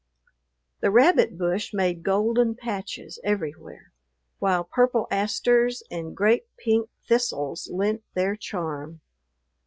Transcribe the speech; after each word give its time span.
The 0.79 0.89
rabbit 0.89 1.37
bush 1.37 1.75
made 1.75 2.01
golden 2.01 2.55
patches 2.55 3.19
everywhere, 3.23 3.91
while 4.39 4.63
purple 4.63 5.05
asters 5.11 5.83
and 5.91 6.17
great 6.17 6.47
pink 6.57 6.89
thistles 7.07 7.69
lent 7.71 8.01
their 8.15 8.35
charm. 8.35 9.01